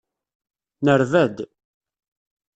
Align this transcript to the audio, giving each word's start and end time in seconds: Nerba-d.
Nerba-d. 0.85 1.37